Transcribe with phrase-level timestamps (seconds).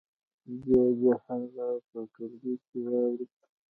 [0.61, 3.25] بیا دې هغه په ټولګي کې واوروي.